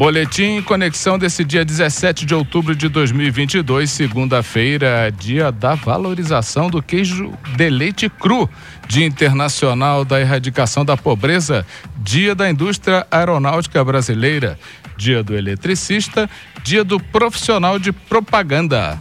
Boletim 0.00 0.62
Conexão 0.62 1.18
desse 1.18 1.44
dia 1.44 1.62
17 1.62 2.24
de 2.24 2.34
outubro 2.34 2.74
de 2.74 2.88
2022, 2.88 3.90
segunda-feira, 3.90 5.12
dia 5.12 5.52
da 5.52 5.74
valorização 5.74 6.70
do 6.70 6.80
queijo 6.82 7.30
de 7.54 7.68
leite 7.68 8.08
cru, 8.08 8.48
Dia 8.88 9.04
Internacional 9.04 10.02
da 10.02 10.18
Erradicação 10.18 10.86
da 10.86 10.96
Pobreza, 10.96 11.66
Dia 11.98 12.34
da 12.34 12.48
Indústria 12.48 13.06
Aeronáutica 13.10 13.84
Brasileira, 13.84 14.58
Dia 14.96 15.22
do 15.22 15.36
Eletricista, 15.36 16.30
Dia 16.64 16.82
do 16.82 16.98
Profissional 16.98 17.78
de 17.78 17.92
Propaganda. 17.92 18.98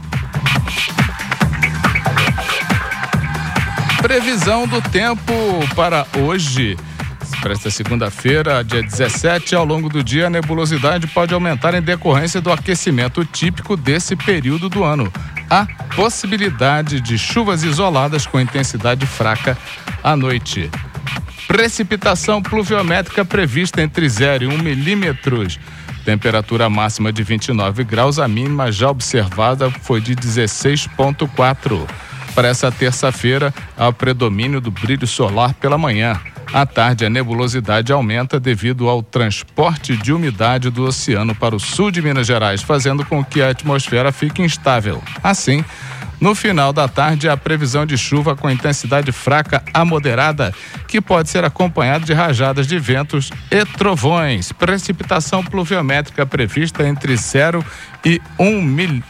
Previsão 4.02 4.68
do 4.68 4.82
tempo 4.82 5.34
para 5.78 6.06
hoje. 6.18 6.76
Para 7.42 7.54
esta 7.54 7.70
segunda-feira, 7.72 8.64
dia 8.64 8.84
17, 8.84 9.56
ao 9.56 9.64
longo 9.64 9.88
do 9.88 10.04
dia, 10.04 10.28
a 10.28 10.30
nebulosidade 10.30 11.08
pode 11.08 11.34
aumentar 11.34 11.74
em 11.74 11.82
decorrência 11.82 12.42
do 12.42 12.52
aquecimento 12.52 13.24
típico 13.24 13.78
desse 13.78 14.16
período 14.16 14.68
do 14.68 14.84
ano. 14.84 15.12
Há 15.50 15.66
possibilidade 15.96 17.00
de 17.00 17.18
chuvas 17.18 17.64
isoladas 17.64 18.28
com 18.28 18.40
intensidade 18.40 19.06
fraca 19.06 19.58
à 20.04 20.16
noite. 20.16 20.70
Precipitação 21.48 22.42
pluviométrica 22.42 23.24
prevista 23.24 23.82
entre 23.82 24.08
0 24.08 24.44
e 24.44 24.48
1 24.48 24.58
milímetros. 24.58 25.60
Temperatura 26.06 26.70
máxima 26.70 27.12
de 27.12 27.24
29 27.24 27.84
graus, 27.84 28.20
a 28.20 28.28
mínima 28.28 28.72
já 28.72 28.90
observada 28.90 29.72
foi 29.82 30.02
de 30.02 30.16
16,4. 30.16 31.88
Para 32.36 32.48
essa 32.48 32.72
terça-feira, 32.72 33.54
há 33.78 33.92
predomínio 33.92 34.62
do 34.62 34.72
brilho 34.72 35.08
solar 35.08 35.54
pela 35.56 35.78
manhã. 35.78 36.20
À 36.52 36.66
tarde, 36.66 37.06
a 37.06 37.10
nebulosidade 37.10 37.92
aumenta 37.92 38.40
devido 38.40 38.90
ao 38.90 39.04
transporte 39.04 39.96
de 39.96 40.12
umidade 40.12 40.72
do 40.72 40.84
oceano 40.84 41.36
para 41.36 41.56
o 41.56 41.60
sul 41.60 41.92
de 41.92 42.02
Minas 42.02 42.26
Gerais, 42.26 42.64
fazendo 42.64 43.06
com 43.06 43.24
que 43.24 43.42
a 43.42 43.50
atmosfera 43.50 44.12
fique 44.12 44.42
instável. 44.42 45.04
Assim, 45.22 45.64
no 46.20 46.34
final 46.34 46.74
da 46.74 46.88
tarde, 46.88 47.30
a 47.30 47.38
previsão 47.38 47.86
de 47.86 47.98
chuva 47.98 48.36
com 48.36 48.50
intensidade 48.50 49.12
fraca 49.12 49.64
a 49.72 49.86
moderada, 49.86 50.54
que 50.88 51.00
pode 51.00 51.30
ser 51.30 51.46
acompanhada 51.46 52.04
de 52.04 52.14
rajadas 52.14 52.66
de 52.66 52.80
ventos 52.80 53.32
e 53.52 53.64
trovões. 53.66 54.52
Precipitação 54.52 55.44
pluviométrica 55.44 56.26
prevista 56.26 56.88
entre 56.88 57.16
0 57.16 57.64
e 58.04 58.20
1 58.40 58.44
um 58.44 58.62
mil, 58.62 59.04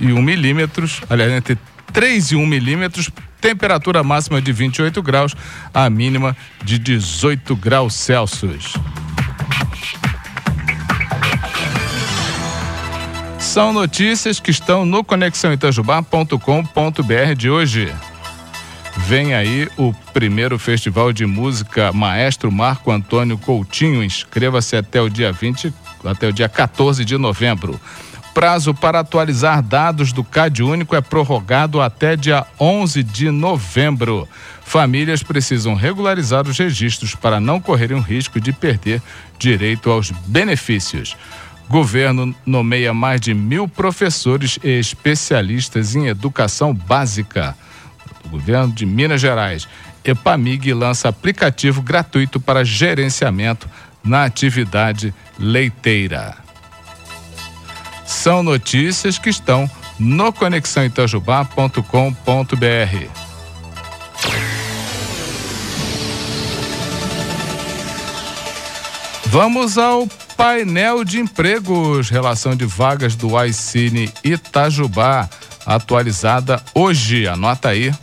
e 0.00 0.12
um 0.12 0.20
milímetros, 0.20 1.00
aliás, 1.08 1.30
entre 1.32 1.56
3 1.92 2.32
e 2.32 2.36
1 2.36 2.46
milímetros 2.46 3.10
temperatura 3.40 4.02
máxima 4.02 4.42
de 4.42 4.52
28 4.52 5.02
graus, 5.02 5.34
a 5.72 5.88
mínima 5.88 6.36
de 6.62 6.78
18 6.78 7.56
graus 7.56 7.94
Celsius. 7.94 8.74
São 13.38 13.72
notícias 13.72 14.38
que 14.38 14.50
estão 14.50 14.84
no 14.84 15.02
conexãoitajubá.com.br 15.02 17.34
de 17.36 17.48
hoje. 17.50 17.90
Vem 18.98 19.34
aí 19.34 19.68
o 19.76 19.92
primeiro 20.12 20.58
festival 20.58 21.12
de 21.12 21.26
música 21.26 21.92
Maestro 21.92 22.52
Marco 22.52 22.92
Antônio 22.92 23.36
Coutinho. 23.38 24.04
Inscreva-se 24.04 24.76
até 24.76 25.00
o 25.00 25.08
dia 25.08 25.32
20, 25.32 25.72
até 26.04 26.28
o 26.28 26.32
dia 26.32 26.48
14 26.48 27.04
de 27.04 27.16
novembro 27.16 27.80
prazo 28.34 28.72
para 28.72 29.00
atualizar 29.00 29.62
dados 29.62 30.12
do 30.12 30.24
CAD 30.24 30.62
Único 30.62 30.94
é 30.94 31.00
prorrogado 31.00 31.80
até 31.80 32.16
dia 32.16 32.46
11 32.58 33.02
de 33.02 33.30
novembro. 33.30 34.28
Famílias 34.64 35.22
precisam 35.22 35.74
regularizar 35.74 36.46
os 36.46 36.58
registros 36.58 37.14
para 37.14 37.40
não 37.40 37.60
correrem 37.60 37.96
o 37.96 38.00
risco 38.00 38.40
de 38.40 38.52
perder 38.52 39.02
direito 39.38 39.90
aos 39.90 40.10
benefícios. 40.10 41.16
Governo 41.68 42.34
nomeia 42.44 42.94
mais 42.94 43.20
de 43.20 43.34
mil 43.34 43.68
professores 43.68 44.58
e 44.62 44.78
especialistas 44.78 45.94
em 45.94 46.06
educação 46.06 46.74
básica. 46.74 47.56
O 48.24 48.30
governo 48.30 48.72
de 48.72 48.86
Minas 48.86 49.20
Gerais. 49.20 49.68
Epamig 50.04 50.72
lança 50.72 51.08
aplicativo 51.08 51.82
gratuito 51.82 52.40
para 52.40 52.64
gerenciamento 52.64 53.68
na 54.02 54.24
atividade 54.24 55.12
leiteira 55.38 56.49
são 58.10 58.42
notícias 58.42 59.18
que 59.18 59.30
estão 59.30 59.70
no 59.98 60.30
conexãoitajubá.com.br. 60.32 63.06
Vamos 69.26 69.78
ao 69.78 70.08
painel 70.36 71.04
de 71.04 71.20
empregos, 71.20 72.10
relação 72.10 72.56
de 72.56 72.64
vagas 72.64 73.14
do 73.14 73.40
iCine 73.44 74.12
Itajubá, 74.24 75.30
atualizada 75.64 76.60
hoje. 76.74 77.28
Anota 77.28 77.68
aí 77.68 77.94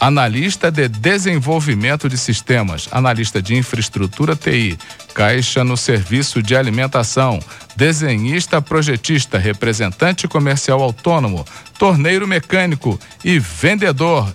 analista 0.00 0.70
de 0.70 0.88
desenvolvimento 0.88 2.08
de 2.08 2.16
sistemas, 2.16 2.88
analista 2.90 3.42
de 3.42 3.56
infraestrutura 3.56 4.36
TI, 4.36 4.78
caixa 5.14 5.64
no 5.64 5.76
serviço 5.76 6.42
de 6.42 6.56
alimentação, 6.56 7.40
desenhista 7.76 8.62
projetista, 8.62 9.38
representante 9.38 10.28
comercial 10.28 10.82
autônomo, 10.82 11.44
torneiro 11.78 12.26
mecânico 12.26 12.98
e 13.24 13.38
vendedor. 13.38 14.32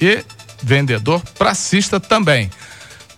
E 0.00 0.24
vendedor 0.62 1.22
pracista 1.38 2.00
também. 2.00 2.50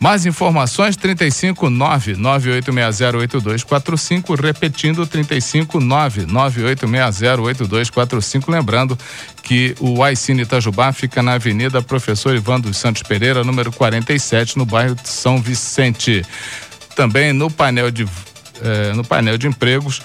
Mais 0.01 0.25
informações 0.27 0.97
359 0.97 2.15
98608245, 2.15 4.41
repetindo 4.41 5.05
359 5.05 6.25
98608245, 6.27 8.49
lembrando 8.49 8.97
que 9.43 9.75
o 9.81 10.05
Aicine 10.05 10.43
Itajubá 10.43 10.93
fica 10.93 11.21
na 11.21 11.33
Avenida 11.33 11.83
Professor 11.83 12.37
Ivan 12.37 12.61
dos 12.61 12.77
Santos 12.77 13.03
Pereira, 13.03 13.43
número 13.43 13.73
47, 13.73 14.57
no 14.57 14.65
bairro 14.65 14.95
de 14.95 15.09
São 15.09 15.43
Vicente. 15.43 16.25
Também 16.95 17.33
no 17.33 17.51
painel 17.51 17.91
de 17.91 18.07
eh, 18.63 18.93
no 18.95 19.03
painel 19.05 19.37
de 19.37 19.49
empregos 19.49 20.01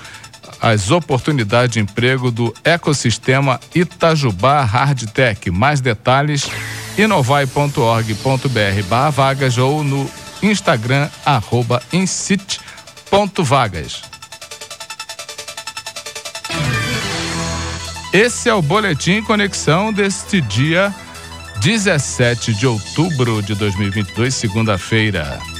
as 0.62 0.92
oportunidades 0.92 1.74
de 1.74 1.80
emprego 1.80 2.30
do 2.31 2.54
ecossistema 2.64 3.60
Itajubá 3.75 4.64
Hardtech. 4.64 5.52
Mais 5.52 5.81
detalhes 5.81 6.50
inovai.org.br 6.98 8.84
barra 8.88 9.09
vagas 9.09 9.58
ou 9.58 9.84
no 9.84 10.09
Instagram 10.42 11.09
arroba 11.26 11.84
incite.vagas. 11.92 14.02
Esse 18.14 18.50
é 18.50 18.54
o 18.54 18.62
Boletim 18.62 19.22
Conexão 19.24 19.92
deste 19.92 20.40
dia 20.40 20.94
17 21.62 22.54
de 22.54 22.68
outubro 22.68 23.42
de 23.42 23.56
2022, 23.56 24.34
segunda-feira. 24.34 25.53